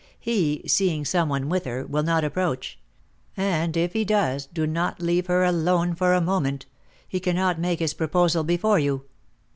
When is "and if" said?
3.37-3.93